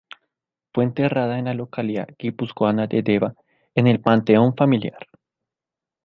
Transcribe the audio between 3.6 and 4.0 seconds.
en el